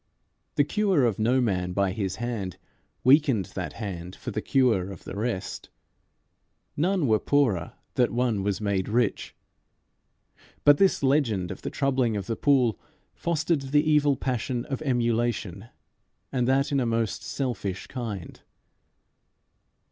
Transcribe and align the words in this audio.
The 0.55 0.63
cure 0.63 1.05
of 1.05 1.19
no 1.19 1.39
man 1.39 1.73
by 1.73 1.91
his 1.91 2.15
hand 2.15 2.57
weakened 3.03 3.45
that 3.53 3.73
hand 3.73 4.15
for 4.15 4.31
the 4.31 4.41
cure 4.41 4.89
of 4.91 5.03
the 5.03 5.15
rest. 5.15 5.69
None 6.75 7.05
were 7.05 7.19
poorer 7.19 7.73
that 7.93 8.09
one 8.09 8.41
was 8.41 8.59
made 8.59 8.89
rich. 8.89 9.35
But 10.65 10.79
this 10.79 11.03
legend 11.03 11.51
of 11.51 11.61
the 11.61 11.69
troubling 11.69 12.17
of 12.17 12.25
the 12.25 12.35
pool 12.35 12.79
fostered 13.13 13.61
the 13.61 13.87
evil 13.87 14.15
passion 14.15 14.65
of 14.65 14.81
emulation, 14.81 15.67
and 16.31 16.47
that 16.47 16.71
in 16.71 16.79
a 16.79 16.85
most 16.87 17.21
selfish 17.21 17.85
kind. 17.85 18.41